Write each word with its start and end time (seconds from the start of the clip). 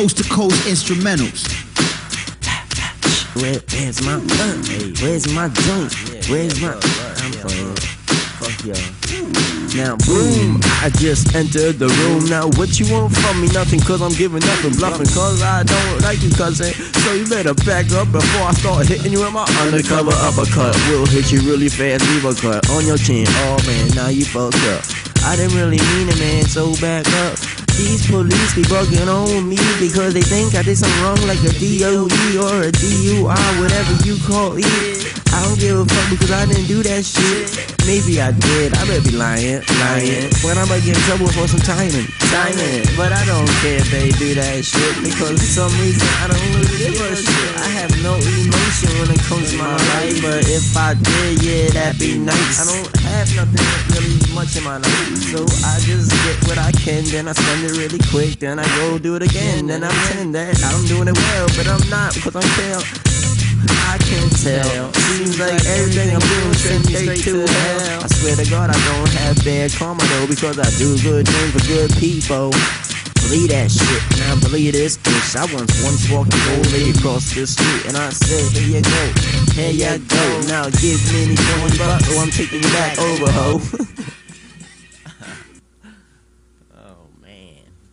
coast 0.00 0.16
to 0.16 0.24
coast 0.32 0.56
instrumentals. 0.64 1.44
Where, 3.36 3.60
where's 3.68 4.00
my 4.00 4.16
blunt? 4.16 4.64
Where's 5.02 5.28
my 5.28 5.48
joint? 5.52 5.92
Where's 6.24 6.56
my? 6.58 6.72
I'm 6.72 7.32
playing. 7.44 7.76
Fuck 8.40 8.64
y'all. 8.64 8.80
Now 9.76 10.00
boom, 10.08 10.56
I 10.80 10.88
just 10.96 11.36
entered 11.36 11.78
the 11.78 11.88
room. 12.00 12.24
Now 12.32 12.48
what 12.56 12.80
you 12.80 12.88
want 12.90 13.14
from 13.14 13.42
me? 13.42 13.48
Nothing, 13.52 13.80
cause 13.80 14.00
I'm 14.00 14.16
giving 14.16 14.40
nothing, 14.40 14.72
bluffing, 14.72 15.12
cause 15.12 15.42
I 15.42 15.64
don't 15.64 16.00
like 16.00 16.22
you, 16.22 16.30
cousin. 16.30 16.72
So 16.72 17.12
you 17.12 17.28
better 17.28 17.52
back 17.68 17.92
up 17.92 18.10
before 18.10 18.48
I 18.48 18.52
start 18.54 18.88
hitting 18.88 19.12
you 19.12 19.20
with 19.20 19.34
my 19.34 19.44
undercover 19.60 20.16
uppercut. 20.24 20.74
We'll 20.88 21.04
hit 21.12 21.30
you 21.30 21.42
really 21.42 21.68
fast, 21.68 22.08
leave 22.08 22.24
a 22.24 22.32
cut 22.32 22.70
on 22.70 22.86
your 22.86 22.96
chin. 22.96 23.26
Oh 23.28 23.60
man, 23.66 23.90
now 23.94 24.08
you 24.08 24.24
fucked 24.24 24.64
up. 24.72 24.80
I 25.28 25.36
didn't 25.36 25.60
really 25.60 25.76
mean 25.92 26.08
it, 26.08 26.18
man, 26.18 26.44
so 26.44 26.72
back 26.80 27.04
up. 27.28 27.59
These 27.80 28.12
police 28.12 28.52
be 28.52 28.60
bugging 28.68 29.08
on 29.08 29.48
me 29.48 29.56
because 29.80 30.12
they 30.12 30.20
think 30.20 30.54
I 30.54 30.60
did 30.60 30.76
something 30.76 31.00
wrong 31.00 31.16
like 31.24 31.40
a 31.40 31.52
DOE 31.56 32.12
or 32.36 32.68
a 32.68 32.70
DUI, 32.76 33.48
whatever 33.56 33.92
you 34.04 34.20
call 34.28 34.52
it. 34.60 35.00
I 35.32 35.40
don't 35.48 35.56
give 35.56 35.80
a 35.80 35.86
fuck 35.88 36.06
because 36.12 36.28
I 36.28 36.44
didn't 36.44 36.68
do 36.68 36.84
that 36.84 37.00
shit. 37.08 37.48
Maybe 37.88 38.20
I 38.20 38.36
did, 38.36 38.76
I 38.76 38.84
better 38.84 39.00
be 39.00 39.16
lying, 39.16 39.64
lying. 39.80 40.28
When 40.44 40.60
I 40.60 40.68
might 40.68 40.84
get 40.84 40.92
in 40.92 41.02
trouble 41.08 41.32
for 41.32 41.48
some 41.48 41.64
timing, 41.64 42.04
timing. 42.28 42.84
But 43.00 43.16
I 43.16 43.24
don't 43.24 43.48
care 43.64 43.80
if 43.80 43.88
they 43.88 44.12
do 44.12 44.36
that 44.36 44.60
shit 44.60 45.00
because 45.00 45.40
for 45.40 45.48
some 45.64 45.72
reason 45.80 46.04
I 46.20 46.28
don't 46.28 46.44
really 46.52 46.76
give 46.76 47.00
a 47.00 47.16
shit. 47.16 47.50
I 47.64 47.68
have 47.80 47.96
no 48.04 48.20
emotion 48.20 48.92
when 49.00 49.08
it 49.08 49.24
comes 49.24 49.56
to 49.56 49.56
my 49.56 49.72
life, 49.96 50.20
but 50.20 50.44
if 50.52 50.76
I 50.76 51.00
did, 51.00 51.40
yeah, 51.40 51.72
that'd 51.72 51.96
be 51.96 52.20
nice. 52.20 52.60
I 52.60 52.68
don't 52.68 52.99
have 53.16 53.30
nothing 53.36 53.66
really 53.92 54.34
much 54.34 54.56
in 54.56 54.64
my 54.64 54.78
life, 54.78 55.16
so 55.30 55.42
I 55.66 55.78
just 55.82 56.10
get 56.10 56.36
what 56.48 56.58
I 56.58 56.72
can, 56.72 57.04
then 57.04 57.28
I 57.28 57.32
spend 57.32 57.64
it 57.64 57.74
really 57.76 58.00
quick, 58.10 58.38
then 58.38 58.58
I 58.58 58.66
go 58.76 58.98
do 58.98 59.16
it 59.16 59.22
again, 59.22 59.66
then 59.66 59.84
I'm 59.84 59.90
pretend 59.90 60.34
that 60.34 60.62
I'm 60.64 60.86
doing 60.86 61.08
it 61.08 61.16
well, 61.16 61.46
but 61.56 61.66
I'm 61.66 61.84
not 61.90 62.14
because 62.14 62.36
I'm 62.36 62.48
fail. 62.56 62.82
I 63.90 63.98
can't 63.98 64.32
tell. 64.38 64.92
Seems 64.94 65.38
like 65.38 65.60
everything 65.66 66.14
I'm 66.14 66.22
doing 66.22 66.54
sends 66.54 66.86
me 66.88 66.94
straight 66.94 67.24
to 67.24 67.46
hell. 67.46 68.04
I 68.04 68.06
swear 68.06 68.36
to 68.36 68.46
God, 68.48 68.70
I 68.70 68.78
don't 68.88 69.12
have 69.20 69.44
bad 69.44 69.72
karma 69.72 70.02
though, 70.14 70.26
because 70.26 70.58
I 70.58 70.70
do 70.78 70.96
good 71.02 71.26
things 71.26 71.52
for 71.52 71.62
good 71.66 71.90
people. 71.98 72.50
Believe 73.28 73.50
that 73.50 73.70
shit, 73.70 74.02
now 74.18 74.38
believe 74.40 74.72
this 74.72 74.96
bitch. 74.96 75.36
I 75.36 75.44
once 75.54 75.84
once 75.84 76.10
walked 76.10 76.34
an 76.34 76.56
old 76.56 76.72
lady 76.72 76.90
across 76.90 77.32
the 77.34 77.46
street, 77.46 77.86
and 77.86 77.96
I 77.96 78.10
said, 78.10 78.52
Here 78.56 78.78
you 78.78 78.82
go, 78.82 79.02
here 79.54 79.72
you 79.72 79.98
go. 79.98 80.24
Now 80.48 80.64
give 80.70 81.00
me 81.12 81.24
any 81.24 81.36
20 81.36 81.78
bucks, 81.78 82.10
or 82.14 82.22
I'm 82.22 82.30
taking 82.30 82.62
you 82.62 82.70
back 82.70 82.98
over, 82.98 83.30
ho. 83.30 83.86